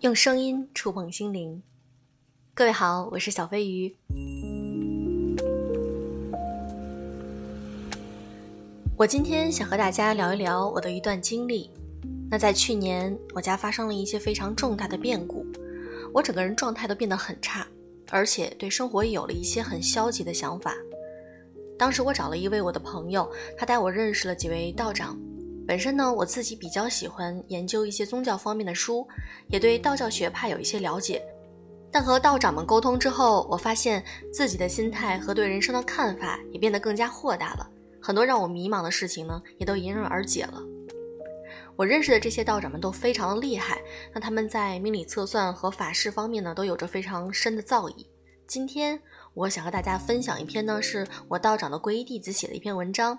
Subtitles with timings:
[0.00, 1.62] 用声音触碰心灵。
[2.54, 3.96] 各位好，我是小飞鱼。
[8.96, 11.70] 我今天想和大家聊一聊我的一段经历。
[12.30, 15.44] 那在去年，我家发生了一些非常重大的变故，
[16.12, 17.66] 我整个人状态都变得很差，
[18.10, 20.74] 而且对生活也有了一些很消极的想法。
[21.78, 25.18] 当时我找了一位我的朋友，他带我认识了几位道长。
[25.68, 29.06] 本身呢，我自己比较喜欢研究一些宗教方面的书，
[29.48, 31.22] 也对道教学派有一些了解。
[31.92, 34.02] 但和道长们沟通之后，我发现
[34.32, 37.68] 自己的心态和对人生的看法也变得更加豁达了。
[38.00, 40.62] 很多让我迷茫的事情呢，也都迎刃而解了。
[41.76, 43.78] 我认识的这些道长们都非常的厉害，
[44.14, 48.06] 那他们在命理测算和法事方面呢，都有着非常深的造诣。
[48.46, 48.98] 今天
[49.34, 53.18] 我想和大家分享一篇呢，是我道长的皈依弟子写的一篇文章。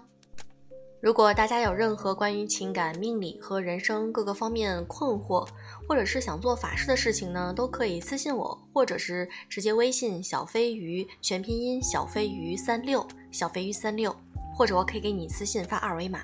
[1.01, 5.47] 如果大家有任何关于情感、命理和人生各个方面困惑，
[5.87, 14.13] 或者是想做法事的事情呢，都可以私信我，或者是直接微信小飞鱼全拼音小飞鱼三六小飞鱼三六，
[14.53, 16.19] 或者我可以给你私信发二维码。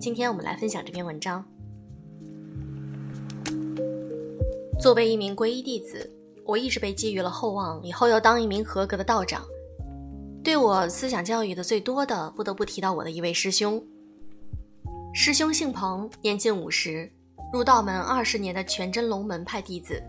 [0.00, 1.44] 今天我们来分享这篇文章。
[4.80, 6.10] 作为一名皈依弟子，
[6.46, 9.44] 我一直被寄予了厚望，以后要当一名合格的道长。
[10.46, 13.84] 对我思想教育的最多的，不得不提到我的一位师兄。
[15.12, 17.10] 师兄姓彭，年近五十，
[17.52, 20.00] 入道门二十年的全真龙门派弟子。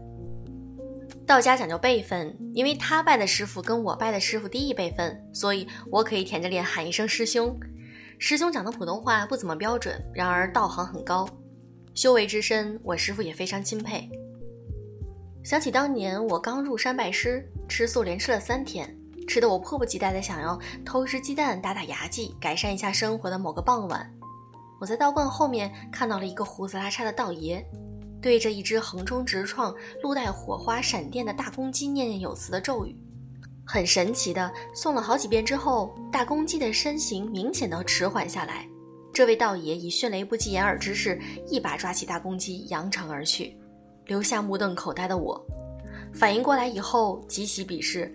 [1.26, 7.60] 道家讲究辈分，因为他拜的师傅跟我拜的师傅低一辈分，所以我可以舔着脸喊一声师兄。
[8.20, 11.28] 师兄讲的普通话不怎么标准，然而道行很高，
[11.96, 14.08] 修为之深，我师傅也非常钦佩。
[15.44, 18.96] 想起当年我刚入山拜师，吃素连吃了三天。
[19.28, 24.10] 吃的我迫不及待的想要偷吃鸡蛋打打牙祭，改善一下生活的某个傍晚，
[24.80, 27.64] 我在道观后面看到了一个胡子拉碴的道爷，
[28.22, 32.96] 对着一只横冲直撞、路带火花闪电的大公鸡念念有词的咒语，
[33.66, 38.66] 很神奇的送了好几遍之后，大公鸡的身形明显的迟缓下来。
[39.14, 43.58] 这位道爷以迅雷不及掩耳之势，一把抓起大公鸡扬长而去，
[44.06, 45.44] 留下目瞪口呆的我。
[46.14, 48.14] 反应过来以后，极其鄙视。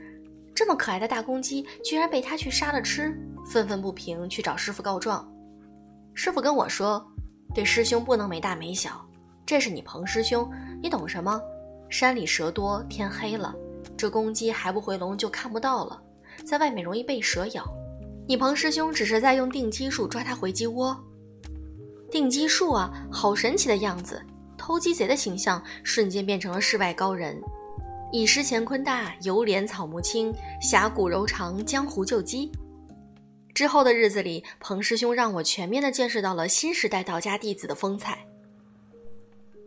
[0.55, 5.27] 这么可爱的大公鸡，居然被他去杀了吃，愤愤不平，去找师傅告状。
[6.15, 7.05] 师傅跟我说
[7.55, 9.05] ：“对师兄不能没大没小，
[9.47, 10.51] 这是你彭师兄，
[10.83, 11.41] 你懂什么？
[11.89, 13.55] 山里蛇多，天黑了，
[13.97, 16.01] 这公鸡还不回笼就看不到了，
[16.45, 17.65] 在外面容易被蛇咬。
[18.29, 20.97] 你彭师兄只是在用定鸡术抓它回鸡窝。
[22.11, 24.23] 定鸡术啊，好神奇的样子，
[24.57, 27.41] 偷鸡贼的形象瞬间变成了世外高人。”
[28.15, 30.31] 以诗乾坤大，犹怜草木青，
[30.61, 32.53] 侠骨柔肠，江湖救鸡。
[33.55, 38.27] 之后的日子里，彭师兄让我全面的见识到了新时代道家弟子的风采。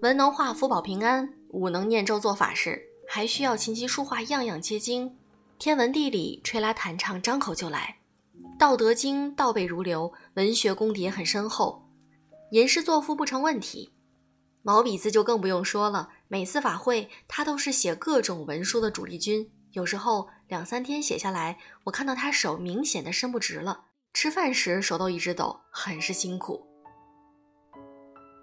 [0.03, 5.11] 文能画符保平安，武能念咒做法事，还需要琴棋书画样样皆精。
[5.57, 7.97] 天文地理吹拉弹唱张口就来，
[8.59, 11.84] 道德经倒背如流，文学功底也很深厚，
[12.51, 13.91] 吟诗作赋不成问题。
[14.61, 26.65] 毛笔字就更不用说了，每次法会他都是写各种文书的主力军，有时候两三天写下来，我看到他手明显的伸不直了，吃饭时手都一直抖，很是辛苦。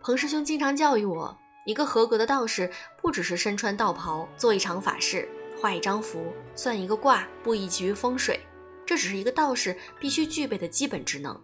[0.00, 2.70] 彭师兄经常教育我，一个合格的道士
[3.00, 5.28] 不只是身穿道袍做一场法事，
[5.60, 8.40] 画一张符，算一个卦，布一局风水，
[8.86, 11.40] 这只是一个道士必须具备的基本职能。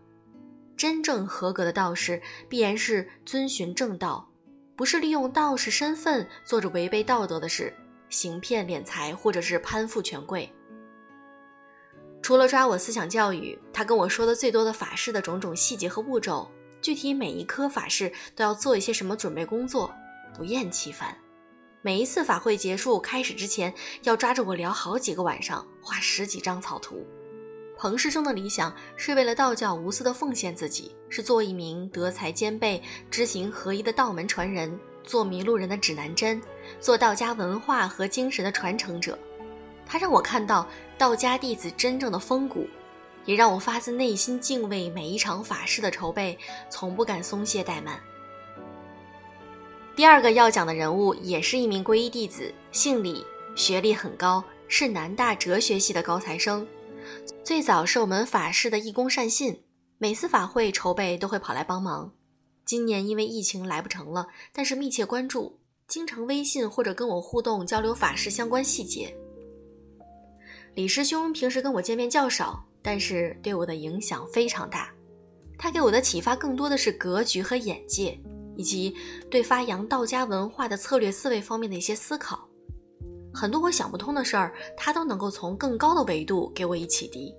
[0.76, 4.27] 真正合格的道士必然是遵循正道。
[4.78, 7.74] 不是利用道士身份做着违背道德的事，
[8.08, 10.48] 行骗敛财，或者是攀附权贵。
[12.22, 16.48] 除了抓我思想教育，他跟我说的最多的法事的种种细节和步骤，
[16.80, 19.92] 具体每一科法事都要做一些什么准备工作，
[20.32, 21.18] 不厌其烦。
[21.82, 23.74] 每一次法会结束开始之前，
[24.04, 27.04] 要抓着我聊好几个晚上，画十几张草图。
[27.78, 36.42] 彭师兄的理想是为了道教无私的奉献自己，是做一名德才兼备、知行合一的道门传人，做迷路人的指南针，
[36.80, 39.16] 做道家文化和精神的传承者。
[39.86, 40.66] 他让我看到
[40.98, 42.66] 道家弟子真正的风骨，
[43.24, 46.36] 也让我发自内心敬畏每一场法事的筹备，
[46.68, 48.00] 从不敢松懈怠慢。
[49.94, 53.24] 第二个要讲的人物也是一名皈依弟子，姓李，
[53.54, 56.66] 学历很高，是南大哲学系的高材生。
[57.44, 59.62] 最早是我们法事的义工善信，
[59.98, 62.12] 每次法会筹备都会跑来帮忙。
[62.64, 69.16] 今年因为疫情来不成了，但是密切关注，经常微信或者跟我互动交流法事相关细节。
[70.74, 74.92] 李师兄平时跟我见面较少，但是对我的影响非常大。
[75.58, 78.16] 他给我的启发更多的是格局和眼界，
[78.56, 78.94] 以及
[79.28, 82.47] 对发扬道家文化的策略思维方面的一些思考。
[83.32, 87.34] 很多我想不通的事儿，他都能够从更高的维度给我以启迪。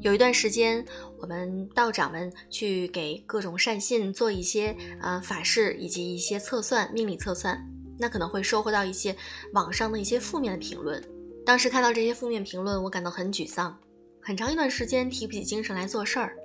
[0.00, 0.84] 有一段时间，
[1.18, 7.64] 我们道长们去给各种善信做一些呃法事，以及一些测算命理测算，
[7.98, 9.16] 那可能会收获到一些
[9.52, 11.02] 网上的一些负面的评论。
[11.46, 13.78] 当时看到这些负面评论，我感到很沮丧，
[14.20, 16.36] 很长一段时间提不起精神来做事儿。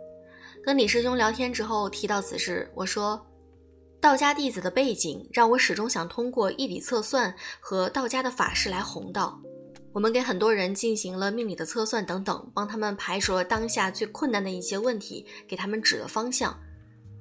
[0.64, 3.20] 跟李师兄聊天之后提到此事，我说。
[4.00, 9.42] 道家弟子的背景让我始终想通过一笔测算和道家的法事来弘道。
[9.92, 16.56] 我们给很多人进行了命理的测算等等，帮他们排除了当下最困难的一些问题，给他们指了方向。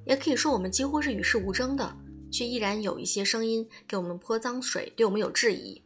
[0.04, 1.96] 也可以说，我们几乎是与世无争的，
[2.30, 5.82] 却依然有一些声音给我们泼脏水，对我们有质疑。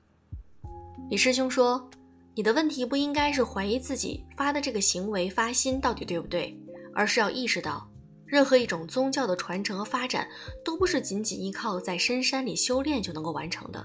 [1.09, 1.89] 李师兄说
[2.35, 6.59] ：“你的问题不应该是怀疑自己发的这个行为发心到底对不对，
[6.93, 7.89] 而是要意识到。”
[8.31, 10.29] 任何一种宗教的传承和发展，
[10.65, 13.85] 都不是仅仅依靠在深山里修炼就能够完成的，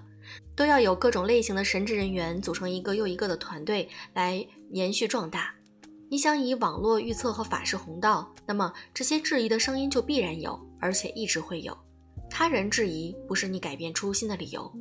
[0.55, 5.51] 都要有各种类型的神职人员组成一个又一个的团队来延续壮大。
[6.11, 11.75] 你想以网络预测和法事弘道，那么这些质疑的声音就必然有，而且一直会有。
[12.29, 14.71] 他人质疑不是你改变初心的理由。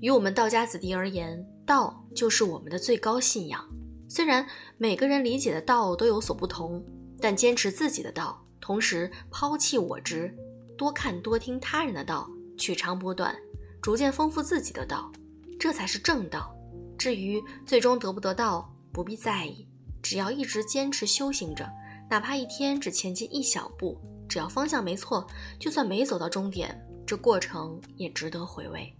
[0.00, 3.66] 于我们道家子弟而言，道就是我们的最高信仰。
[4.08, 4.46] 虽然
[4.76, 6.84] 每个人理解的道都有所不同。
[7.20, 10.34] 但坚持自己的道，同时抛弃我执，
[10.76, 12.28] 多看多听他人的道，
[12.58, 13.34] 取长补短，
[13.80, 15.10] 逐渐丰富自己的道，
[15.58, 16.54] 这才是正道。
[16.98, 19.66] 至于最终得不得道，不必在意，
[20.02, 21.70] 只要一直坚持修行着，
[22.10, 25.26] 哪怕一天只前进一小步，只要方向没错，
[25.58, 28.92] 就算没走到终点，这过程也值得回味。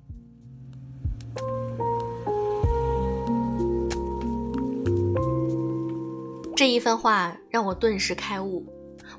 [6.57, 8.65] 这一番话让我顿时开悟，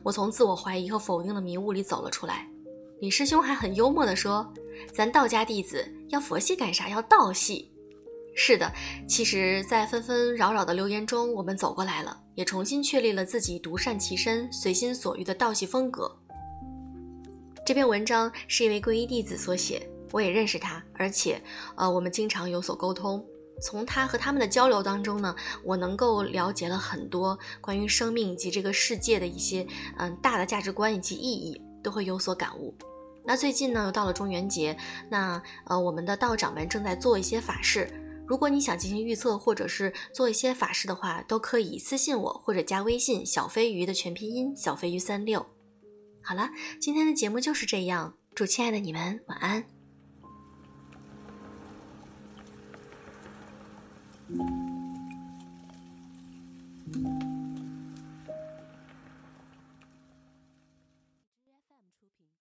[0.01, 2.49] 我从自我怀疑和否定的迷雾里走了出来。
[2.99, 4.51] 李师兄还很幽默地说
[4.91, 6.89] ：“咱道家弟子要佛系干啥？
[6.89, 7.71] 要道系。”
[8.35, 8.73] 是的，
[9.07, 16.11] 其实，在纷纷扰扰的流言中，我们走过来了，也重新确立了自己独善其身、随心所欲的道系风格。
[17.63, 21.39] 这篇文章是一位皈依弟子所写，我也认识他，而且，
[21.75, 23.23] 呃，我们经常有所沟通。
[23.61, 29.65] 从他和他们的交流当中呢，我能够了解了很多关于生命以及这个世界的一些
[29.97, 32.73] 嗯大的价值观以及意义，都会有所感悟。
[33.25, 34.77] 那最近呢又到了中元节，
[35.09, 37.91] 那呃我们的道长们正在做一些法事，
[38.25, 45.45] 如果你想进行预测或者是做一些法事的话，都可以私信我或者加微信小飞鱼的全拼音小飞鱼三六。
[46.23, 46.49] 好了，
[46.79, 49.76] 今天的节目就是这样，祝亲爱的你们晚安。
[54.29, 54.76] Thank you.